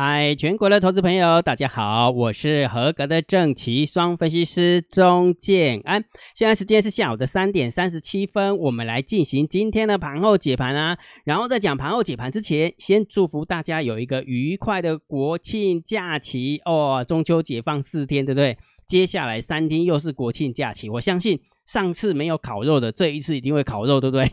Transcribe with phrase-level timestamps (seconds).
[0.00, 6.04] 嗨，全国的投资朋友，大家好，我是合格的正奇双分析师钟建安。
[6.36, 10.96] 现在时间是下午的三点三十七分，我们来进行今天的盘后解盘啊。
[11.24, 17.04] 然后在讲盘后解盘之前，先祝福大家有一个愉快的国庆假期哦。
[17.04, 18.56] 中秋节放四天，对不对？
[18.86, 24.30] 接下来三天又是国庆假期，我相信上次没有烤肉的，这一次一定会烤肉，对不对？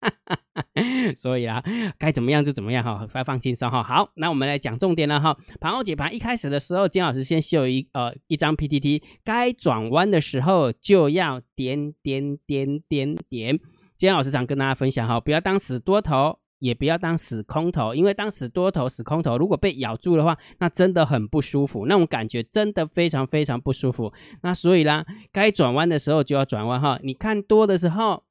[1.16, 1.62] 所以啊，
[1.98, 3.82] 该怎么样就怎么样哈，快放轻松哈。
[3.82, 5.36] 好，那我们来讲重点了哈。
[5.60, 13.58] 盘后解盘一开始的时候，金老师先秀一呃一张 PPT，该转弯的时候就要点点点点点。
[13.96, 24.12] 金老师常跟大家分享哈，不要当死多头，也不要当死空头，因为当死多头、死空头，如果被咬住的话，那真的很不舒服，那种感觉真的非常非常不舒服。
[24.42, 26.98] 那所以啦，该转弯的时候就要转弯哈。
[27.02, 28.24] 你看多的时候。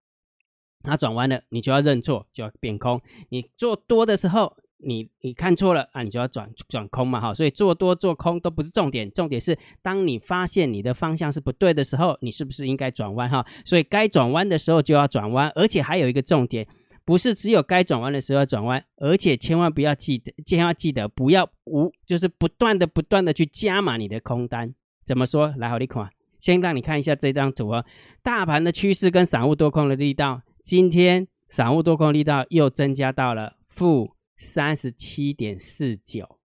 [0.85, 3.01] 它转弯了，你就要认错，就要变空。
[3.29, 7.33] 你做多的时候，你你看错了啊，你就要转转空嘛，哈。
[7.33, 13.45] 所以做多做空都不是重点，重点是当你发现你的方向是不对的时候，你是不是应该转弯哈？
[13.65, 16.67] 所以该转弯的时候就要转弯，而且还有一个重点，
[17.03, 24.73] 不是只有该转弯的时候要转弯，而且千万不要记得，千万记得不要无，就是不断的不断的去加码你的空单。
[25.05, 25.53] 怎么说？
[25.57, 27.85] 来，好你看，先让你看一下这张图啊，
[28.21, 30.41] 大盘的趋势跟散户多空的力道。
[30.65, 36.39] 今天散户多空力道又增加到了负三十七点四九，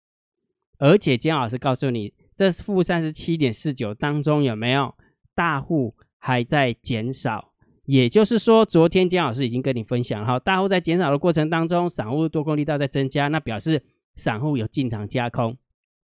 [0.78, 4.94] 而且姜老师告诉你，这负三十七点四九当中有没有
[5.34, 7.52] 大户还在减少？
[7.84, 15.58] 也就是说，昨天姜老师已经跟你分享哈，大户在减少的过程当中，散户多空力道在增加，那表示散户有进场加空。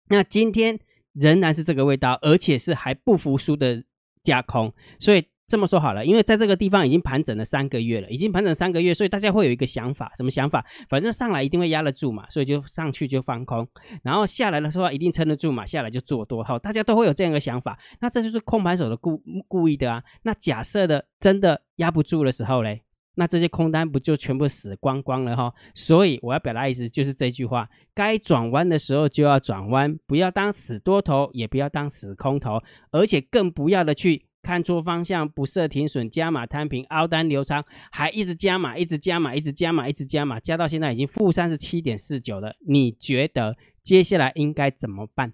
[0.09, 0.80] 那今天
[1.14, 3.84] 仍然是这个味道，而且是还不服输的
[4.22, 5.25] 加空，所以。
[5.48, 10.66] 这么说好了，因为在这个地方已经盘整了三个月了，已经盘整三个月，所以大家会有一个想法，什么想法？
[10.90, 13.66] 反正上来一定会压得住嘛，所以就上去就放空，
[14.03, 17.80] 然后下来的时候一定撑得住嘛，下来就做多哈，大家都会有这样一个想法。
[18.02, 20.03] 那这就是空盘手的故故意的啊。
[20.24, 22.81] 那假设的真的压不住的时候嘞，
[23.16, 25.53] 那这些空单不就全部死光光了哈？
[25.74, 34.26] 所以我要表达意思就是这句话：该转弯的时候就要转弯，不要当死多头，也不要当死空头，而且更不要的去。
[34.47, 42.56] 看错方向，不设停损，加码摊平，凹单流仓，还一直加码，一直加码，一直加码，一直加码，加到现在已经负三十七点四九了。
[42.66, 45.34] 你觉得接下来应该怎么办？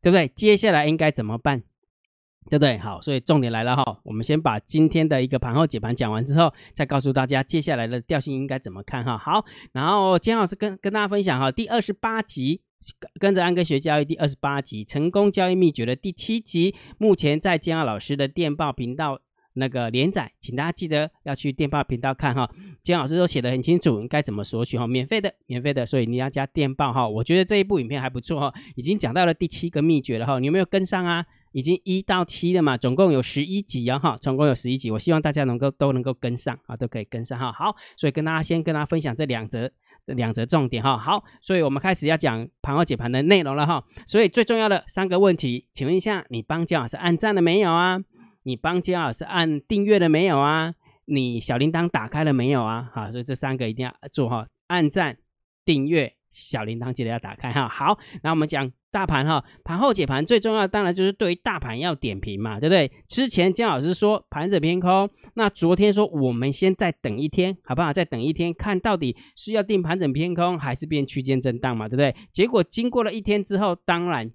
[0.00, 0.26] 对不对？
[0.28, 1.60] 接下来应该怎么办？
[2.48, 2.78] 对不对？
[2.78, 9.18] 好，所以重点来了哈，我们先把今天的一个盘后解盘讲完之后，再告诉大家接下来的调性应该怎么看哈。
[9.18, 12.62] 好，然后金老师跟跟大家分享哈，第二十八集。
[13.18, 19.20] 跟着安哥学交易第二十八集成功交易秘诀的第七集，目前在姜老师的电报频道
[19.54, 22.48] 那个连载，请大家记得要去电报频道看哈。
[22.84, 27.08] 姜老师都写的很清楚，应该怎么索取哈，免费的，免费的，所以你要加电报哈。
[27.08, 31.26] 我觉得这一部影片还不错哈，已经讲到了第七个秘诀了哈，你有没有跟上啊？
[31.52, 37.50] 已经一到七了嘛，总共有十一集啊哈，总共有十一集，我希望大家能够都能够跟上啊，都可以跟上哈。
[37.50, 39.72] 好，所以跟大家先跟大家分享这两则。
[40.14, 43.84] 两则重点哈，好，所以我们开始要讲盘后解盘的内容了哈。
[44.06, 47.98] 所以最重要的三个问题，请问一下，你帮姜老师按赞了没有啊？
[48.42, 50.74] 你帮姜老师按订阅了没有啊？
[51.06, 52.90] 你小铃铛打开了没有啊？
[52.92, 55.16] 好，所以这三个一定要做哈，按赞、
[55.64, 56.14] 订阅。
[56.30, 57.66] 小铃铛记得要打开哈。
[57.66, 62.90] 好，那我们讲大盘哈，盘后解盘最重要当然就是对于大盘要点评嘛，对不对？
[63.06, 67.92] 之前姜老师说盘整偏空，那昨天说我们先再等一天，好不好？
[67.92, 72.14] 再等一天，看到底是要定盘整偏空还是变区间震荡嘛，对不对？
[72.32, 74.30] 结果经过了一天之后，当然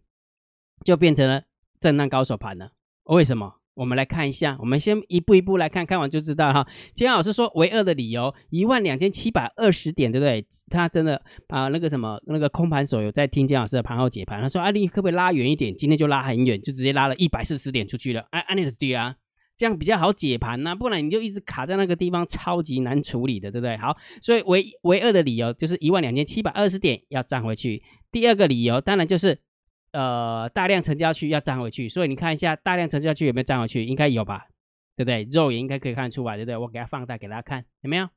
[0.86, 1.44] 就变成了
[1.80, 2.72] 震荡高手盘了。
[3.06, 3.56] 为什么？
[3.76, 6.68] 我们来看一下，我们先一步一步来看看完就知道哈。
[6.94, 10.46] 金老师说唯二的理由一万两千七百二十点，对不对？
[10.70, 15.76] 他真的啊，那个什么那个空盘手有在听金老师的盘后解盘，他说啊，你可不可以拉远一点？
[15.76, 18.28] 今天就拉很远，就直接拉了一百四十点出去了。
[18.30, 19.16] 哎，阿力的对啊，
[19.58, 23.76] 这样比较好解盘呐，不然你就一直卡在那个地方，超级难处理的，对不对？
[23.78, 27.82] 好，所以唯唯二的理由就是一万两千七百二十点要站回去。
[28.12, 29.40] 第二个理由当然就是。
[29.94, 34.48] 呃，大量成交区要站回去，所以你看一下大量成交区有没有站回去，应该有吧，
[34.98, 35.24] 对不对？
[35.32, 36.58] 肉眼应该可以看出来，对不对？
[36.58, 38.10] 我给它放大给大家看，有没有？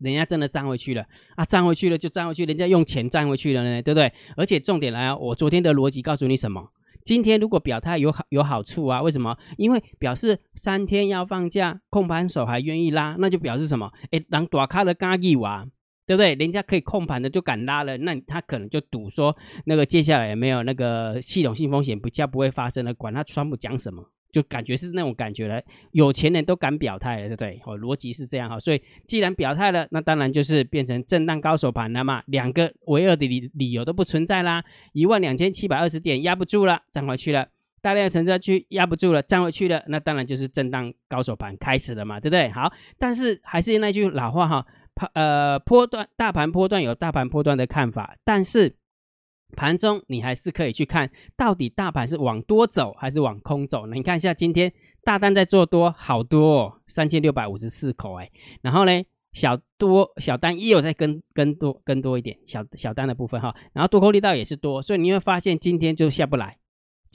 [0.00, 1.06] 人家真的站回去了
[1.36, 4.12] 啊，站回去了就站回去，人家用钱站回去了呢，对不对？
[4.36, 6.70] 而且重点来啊，我昨天的逻辑告诉你什么？
[7.04, 9.00] 今天如果表态有好有好处啊？
[9.00, 9.38] 为什么？
[9.56, 13.90] 因为表示三天要放假，控盘手还愿意拉，那就表示什么？
[14.10, 15.66] 哎，让大咖的加一哇。
[16.06, 16.34] 对不对？
[16.34, 25.60] 人家可以控盘的就敢拉了，那他可能就赌说那个接下来有没有那个系统性风险比较不会发生了，管他川普讲什么，就感觉是那种感觉了。
[25.92, 27.60] 有钱人都敢表态了，对不对？
[27.64, 28.60] 哦，逻辑是这样哈。
[28.60, 32.22] 所以既然表态了，那当然就是变成震荡高手盘了嘛。
[32.26, 34.62] 两个唯二的理理由都不存在啦。
[34.92, 37.48] 一万两千七百二十点压不住了，站回去了。
[37.82, 39.82] 大量的成交区压不住了，站回去了。
[39.86, 42.50] 那当然就是震荡高手盘开始了嘛，对不对？
[42.50, 44.66] 好，但是还是那句老话哈，
[45.12, 48.76] 呃，波段大盘波段有大盘波段的看法，但是。
[49.54, 53.86] 盘中你还是可以去看到底大盘是往多走还是往空走。
[53.86, 54.70] 呢你看一下今天
[55.04, 58.28] 大单在做多，好多哦，三千六百五十四口哎。
[58.60, 58.90] 然后呢，
[59.32, 63.54] 小多小单也有在跟跟多跟多一点小小单的部分哈。
[63.72, 66.58] 然后多空力道也是多，所以你会发现今天就下不来，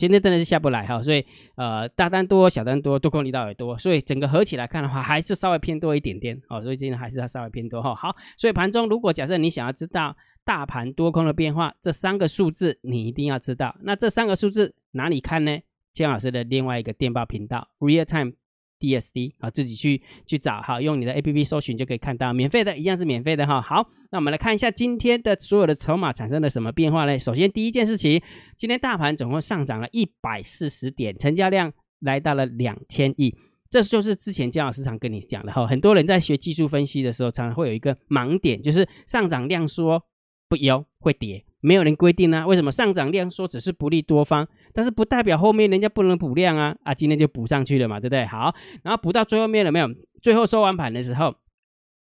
[0.02, 1.02] 今天真的是下不来哈。
[1.02, 1.24] 所以
[1.56, 6.62] 呃大单多小单多多空力道也多，所以整个合起来看的话还是稍微偏多一点点哦。
[6.64, 7.94] 所以今天还是要稍微偏多哈。
[7.94, 10.16] 好，所以盘中如果假设你想要知道。
[10.44, 13.76] 大盘多空的变化，这三个数字你一定要知道。
[13.82, 15.60] 那这三个数字哪里看呢？
[15.94, 18.34] 姜老师的另外一个电报频道 Real Time
[18.82, 23.62] DSD 啊，自己去去找哈，用你的 APP 搜寻就可以看到，免费的，一样是免费的哈。
[23.62, 27.20] 好，那我们来看一下今天的所有的筹码产生了什么变化呢？
[27.20, 28.22] 首先第一件事情，
[28.58, 33.34] 今天大盘总共上涨了一百四十点，成交量来到了两千亿。
[33.70, 40.04] 这就是之前姜老师常跟你讲的哈，很多人在学技术分析的时候，常常会有一个盲点，就是上涨量缩。
[40.50, 42.46] 不优会跌，没有人规定啊。
[42.46, 46.94] 为什么上涨量说只是不利多方，但是不代表后面人家不能补量啊啊！
[46.94, 48.26] 今天就补上去了嘛，对不对？
[48.26, 48.54] 好，
[48.84, 49.88] 然后补到最后面了没有？
[50.22, 51.34] 最后收完盘的时候，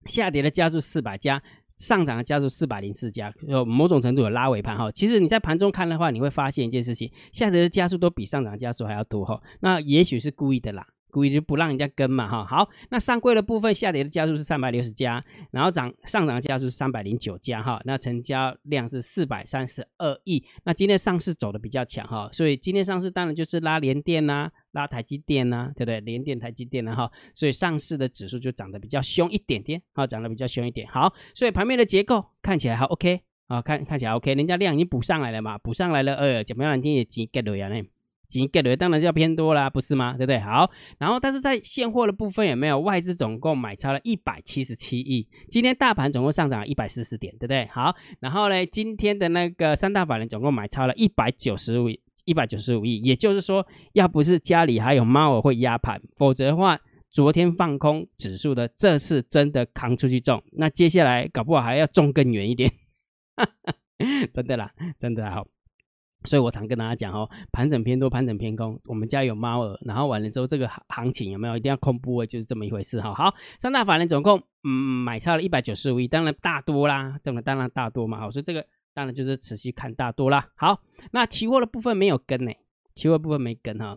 [0.06, 1.42] 下跌的加速四百家，
[1.76, 4.90] 上涨的加速四百零四家，有某种程度有拉尾盘哈。
[4.90, 9.40] 其实你在盘中看的话，你会发现一件事情，下跌的加速都比上涨加速还要多哈。
[9.60, 10.86] 那也许是故意的啦。
[11.10, 26.00] 故意就不让人家跟嘛哈，好，那上柜的部分下跌的家数是三百六十家，然后涨上涨的家数是三百零九家哈，那成交量是四百三十二亿，那今天上市走的比较强哈，所以今天上市当然就是拉联电呐，拉台积电呐，对不对？
[26.00, 36.74] 联电、台积电呐哈，所以上市的指数就涨得比较凶一点点，好，涨得比较凶一点，好，所以盘面的结构看起来还 OK 啊，看看起来 OK，人家量已经补上来了嘛，补上来了，呃，怎么样？
[36.74, 37.70] 今天也几 get 了呀？
[38.28, 40.12] 几 get 的当然是要偏多啦，不是吗？
[40.12, 40.38] 对不对？
[40.38, 45.26] 好，然后但是在现货的部分有没有外资总共买超了一百七十七亿？
[45.50, 47.66] 今天大盘总共上涨一百四十点，对不对？
[47.72, 51.88] 好，然后呢，今天的那个三大法人总共买超了一百九十五
[52.24, 56.78] 一百九十五亿，也就是说，要不是家里还有猫儿会压盘，否则的话，
[57.10, 62.70] 昨天放空指数的这次真的扛出去重，那接下来搞不好还要重更远一点，
[64.34, 65.46] 真的啦，真的好。
[66.24, 68.78] 所以我常跟大家讲哦，盘整偏多，盘整偏空。
[68.84, 73.14] 我们家有猫儿，然后完了之后，这个行情有没有一定要空部位，就是这么一回事哈。
[73.14, 78.18] 好，三大法人总共嗯买超了一百九十五亿，当然大多啦，对不当然大多嘛。
[78.18, 80.48] 好，所以这个当然就是仔细看大多啦。
[80.56, 80.82] 好，
[81.12, 82.52] 那期货的部分没有跟呢，
[82.94, 83.96] 期货部分没跟哈。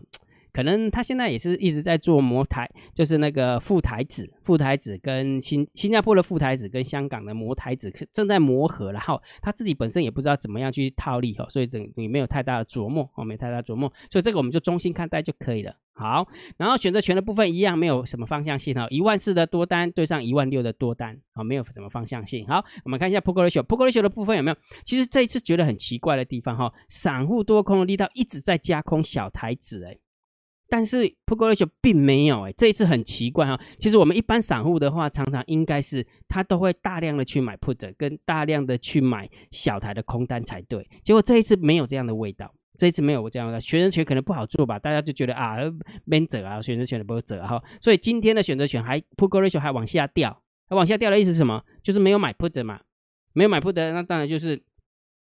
[0.52, 15.74] 可能他现在也是一直在做模台，就是那个副台子，副台子跟新新加坡的副台子跟香港的模台子正在磨合，然后他自己本身也不知道怎么样去套利哈，所以整你没有太大的琢磨哦，没太大琢磨，所以这个我们就中心看待就可以了。
[15.94, 16.26] 好，
[16.56, 22.46] 然后选择权的部分一样没有什么方向性哈，一万四的多单对上一万六的多单啊，没有什么方向性。
[22.46, 24.56] 好，我们看一下 p o k ratio p o k ratio 的部分有没有？
[24.84, 29.96] 其实这一次觉得很奇怪的地方哈，散户多空的力道一直在加空小台子哎。
[30.72, 33.60] 但是 put ratio 并没有哎，这一次很奇怪哈。
[33.78, 40.88] 其实我们一般散户的话，常常应该是他都会大量的去买 put，跟大量的去买小台的空单才对。
[41.04, 45.58] 结果这一次没有这样的味道，这一次没有这样的选择权可能不好做吧，大家就觉得啊，
[46.06, 47.62] 没走啊，选择权的不走哈。
[47.78, 51.62] 所以今天的选择权还 put ratio 还往下掉，往下掉的意思是什么？
[51.82, 52.80] 就是没有买 put 嘛，
[53.34, 54.62] 没有买 put，那当然就是。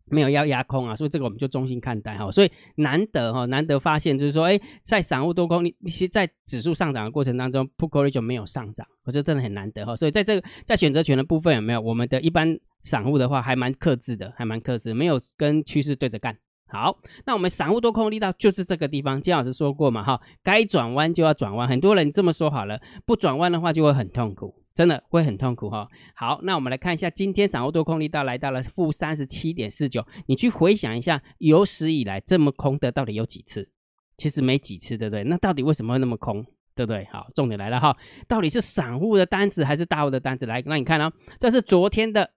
[0.06, 2.30] 没有要压空啊，所以这个我们就中心看待哈。
[2.30, 9.96] 所以难得哈，难得发现就是说，哎，在散户多空你其实在指数上涨的过程当中，put ratio 没有上涨，我觉得真的很难得哈。
[9.96, 11.80] 所以在这个在选择权的部分有没有？
[11.80, 16.36] 我们的一般散户的话还蛮克制的，还蛮克制，没有跟趋势对着干。
[16.68, 24.54] 好，那我们散户多空力道就是这个地方，金老师说过嘛哈，该转弯就要转弯，很多人这么说好了，不转弯的话就会很痛苦。
[24.74, 25.88] 真的会很痛苦哈。
[26.14, 30.06] 好，那我们来看一下，今天散户多空力道来到了负三十七点四九。
[30.26, 33.70] 你去回想一下，有史以来这么空的到底有几次？
[34.18, 35.24] 其实没几次，对不对？
[35.24, 36.44] 那到底为什么会那么空？
[36.74, 37.08] 对不对？
[37.10, 37.96] 好，重点来了哈，
[38.28, 40.44] 到底是散户的单子还是大户的单子？
[40.44, 42.30] 来，那你看啊，这是昨天的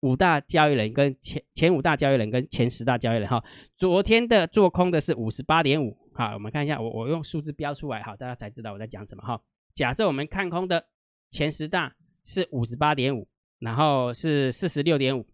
[0.00, 3.42] 五大交易人跟前前五大交易人跟前十大交易人哈。
[3.76, 5.96] 昨天的做空的是五十八点五。
[6.14, 9.40] 好，我们看一下，我我用数字标出来，好，大家才知道我在讲什么哈。
[9.74, 10.86] 假设我们看空的。
[11.32, 13.28] 前十大是五十八点五，
[13.60, 15.24] 然后是四十六点五，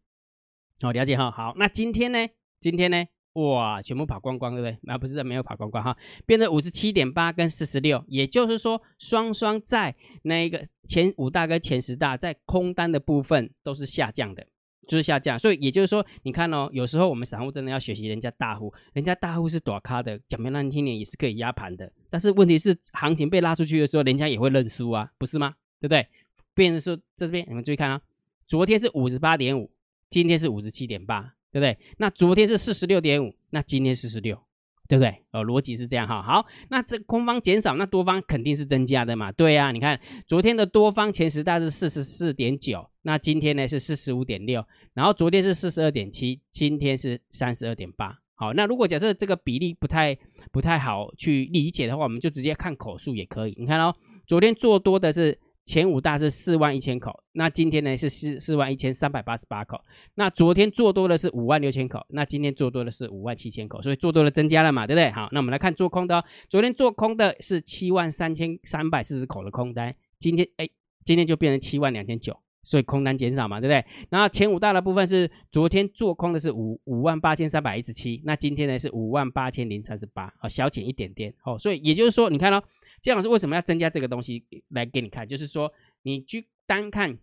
[0.78, 1.30] 好了解哈。
[1.30, 2.18] 好，那今天呢？
[2.60, 3.02] 今天呢？
[3.32, 4.92] 哇，全部跑光光，对不对？
[4.92, 5.96] 啊，不是没有跑光光哈，
[6.26, 14.46] 变成五十七点八跟四十六，也就是说双双在那一个前五大跟前十大在空单的部分都是下降的。
[14.86, 21.92] 就是下降，所以也就是说，你看哦，有时候我们散户真的要学习人家大户，人家大户是躲咖的，讲明难听点也是可以压盘的。
[22.08, 25.54] 但是问题是，行情被拉出去的时候，人家也会认输啊，不是吗？
[25.80, 26.06] 对不对？
[26.54, 28.00] 变成说这边你们注意看啊，
[28.46, 29.70] 昨天是五十八点五，
[30.08, 31.78] 今天是五十七点八，对不对？
[31.98, 34.40] 那昨天是四十六点五，那今天四十六。
[34.88, 35.24] 对不对？
[35.32, 36.22] 哦，逻辑是这样哈。
[36.22, 39.32] 好，那这空方减少，那多方肯定是增加的嘛？
[39.32, 48.18] 对呀，你看昨天的多方前十大是四十四点九，那今天呢是四十五点六，然后昨天是四十二点七，今天是三十二点八。
[48.34, 50.18] 好，那如果假设这个比例不太
[50.50, 53.54] 不太好去理解的话，我们就直接看口数也可以。
[53.56, 53.94] 你看哦，
[54.26, 55.38] 昨天做多的是。
[55.68, 59.76] 前五大是四万一千口，那今天呢是四四万一千三百八十八口。
[60.14, 65.10] 那昨天做多的是五万六千口，那今天做多的是五万七千口，所以做多的增加了嘛，对不对？
[65.10, 70.68] 好，那我们来看做空的，昨天做空的是七万三千三百四十口的空单，今天哎，
[71.04, 74.06] 今天就变成七万两千九，所以空单减少嘛，对不对？
[74.10, 82.62] 然后前五大的部分是昨天做空的是五五万八千三百一十七，那今天呢是五万八千零三十八，哦，小减一点点，哦，所以也就是说，你看哦。
[83.02, 85.28] 姜老师为什么要增加这个东西来给你看？
[85.28, 87.16] 就是说，你去单看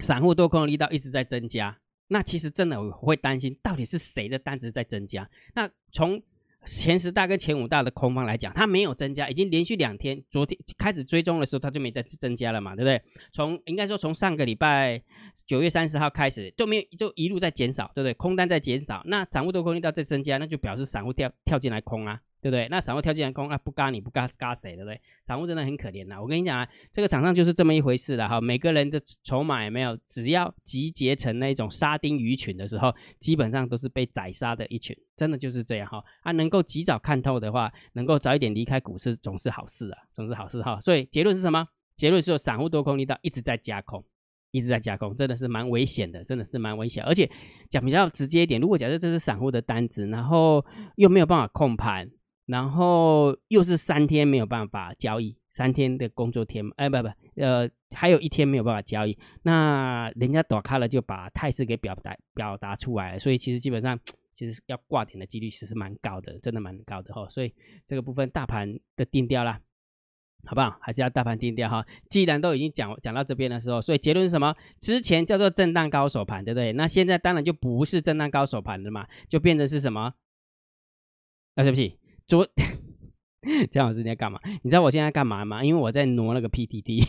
[0.00, 5.30] 散户多空的力道一直在增加，那其实真的我会担心，到底是谁的单子在增加？
[5.54, 6.20] 那从
[6.68, 13.02] 前十大跟前五大的空方来讲，它没有增加，已经连续两天，昨天开始追踪的时候，它就没再增加了嘛，对不对？
[13.32, 15.02] 从应该说从上个礼拜
[15.46, 18.14] 九月三十号开始，都没有就一路在减少，对不对？
[18.14, 22.20] 空单在减少，那散户的空力道在增加，那就表示散户跳跳进来空啊。
[22.40, 22.68] 对不对？
[22.68, 24.74] 那散户跳进来空，那不嘎你不嘎嘎谁？
[24.76, 25.00] 对不对？
[25.22, 26.20] 散户真的很可怜呐。
[26.20, 28.40] 我跟你讲啊，这个场上就是这么一回事的哈。
[28.40, 29.98] 每个人的筹码也没有？
[30.06, 34.96] 只要集结成那种沙丁鱼群的时候，基本上都是被宰杀的一群。
[35.16, 36.02] 真的就是这样哈。
[36.22, 40.80] 啊，能够及早看透的话，能够早一点离开股市，总是好事啊，总是好事哈。
[40.80, 41.66] 所以结论是什么？
[41.96, 44.04] 结论是散户多空力道一直在加空，
[44.52, 47.02] 一直在加空，真的是蛮危险的，真的是蛮危险。
[47.02, 47.28] 而且
[47.68, 50.64] 讲比较直接一点，如果假设这是散户的单子，然后
[50.94, 52.08] 又没有办法控盘。
[52.48, 63.98] 然后又是三天没有办法交易，三天的工作天，哎，不不，呃，还有一天没有办法交易，那人家躲开了就把态势给表达表达出来了，所以其实基本上
[64.32, 67.54] 其实要挂点的几率其实蛮高的，真的蛮高的哈，所以
[67.86, 69.60] 这个部分大盘的定调啦，
[70.46, 70.78] 好不好？
[70.80, 71.84] 还是要大盘定调哈。
[72.08, 74.56] 既然都已经讲讲到这边的时候，所以结论是什么？
[74.80, 76.72] 之前叫做震荡高手盘，对不对？
[76.72, 80.14] 那现在当然就不是震荡高手盘的嘛，就变成是什么？
[81.54, 81.98] 啊，对不起。
[82.28, 82.46] 昨
[83.70, 84.38] 姜老师你在干嘛？
[84.62, 85.64] 你知道我现在干嘛吗？
[85.64, 87.08] 因为我在挪那个 PTT，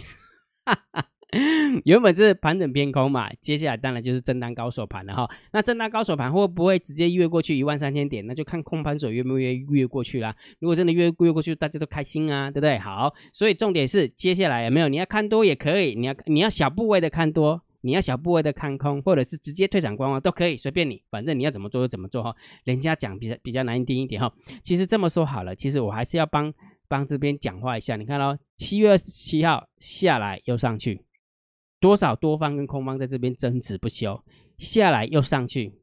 [1.84, 5.30] 原本是盘整偏空嘛，接下来当然就是震荡高手盘了哈。
[5.52, 8.26] 那震荡高手盘会不会直接越过去一万三千点？
[8.26, 10.34] 那就看空盘手越不越越过去啦。
[10.60, 12.80] 如果真的越越过去，大家都开心啊，对不对？
[12.80, 14.88] 好，所以重点是接下来有没有？
[14.88, 17.62] 你要看多也可以，你要你要小部位的看多。
[17.81, 22.36] 你要小部位的看空，或者是直接退场观望都可以，随便你，反正你要怎么做就怎么做哈。
[22.65, 24.33] 人家讲比较比较难听一点哈。
[24.62, 26.53] 其实这么说好了，其实我还是要帮
[26.88, 27.95] 帮这边讲话一下。
[27.95, 31.05] 你看到七月二十七号下来又上去，
[31.79, 34.21] 多少多方跟空方在这边争执不休，
[34.57, 35.74] 下来又上去，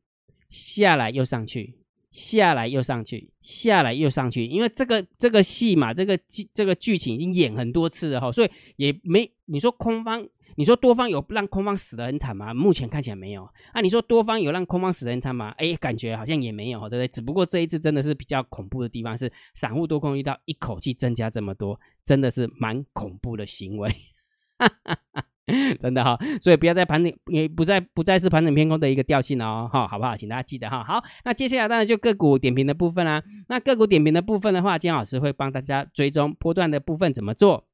[0.51, 1.79] 下来又上去，
[2.13, 4.45] 下来又上去，下来又上去。
[4.45, 10.29] 因为这个这个戏嘛，这个剧这个剧情已经演很多次了哈，所以也没你说空方。
[10.57, 12.53] 你说多方有让空方死的很惨吗？
[12.53, 13.49] 目前看起来没有。
[13.73, 15.55] 啊，你说多方有让空方死的很惨吗？
[15.59, 17.09] 哎，感觉好像也没有，对不对？
[17.09, 23.91] 只不过这一次真的是比较恐怖的地方是，散户多空遇到一口气增加这么多，真的是蛮恐怖的行为，
[25.79, 26.19] 真的哈。
[26.41, 30.17] 所以不要再盘整，也不再不再是盘整偏空的一个调性哦，哈，好不好？
[30.17, 30.83] 请大家记得哈。
[30.83, 33.23] 好，那接下来当然就个股点评的部分啦。
[33.49, 37.66] 那个股点评的部分的话，金老师会帮大家追踪波段的部分怎么做。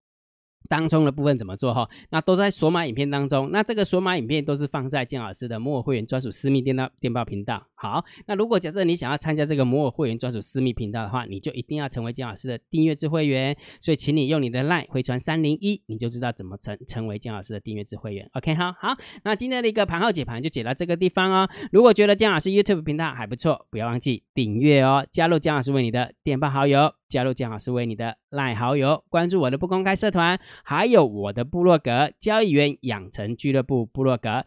[0.69, 1.89] 当中的部分怎么做哈？
[2.11, 3.51] 那都在索马影片当中。
[3.51, 7.67] 那这个索马影片都是放在建老师的墨会员专属私密电脑电报频道。
[7.83, 13.57] 好，那如果假设你想要参加这个摩尔会员专属私密频道的话，你就一定要成为姜老师的订阅制会员。
[13.81, 18.31] 所以，请你用你的 LINE 回传三零一，你就知道怎么成成为姜老师的订阅制会员。
[18.35, 18.97] OK，好好。
[19.25, 21.49] 那今天的一个盘后解盘就解到这个地方哦。
[21.73, 26.95] 如果觉得姜老师 YouTube 频道还不错，不要忘记订阅哦，加入江老师为你的电报好友。
[27.09, 34.47] 加入姜老师为你的赖好友，关注我的不公开社团，还有我的部落格交易员养成俱乐部部落格。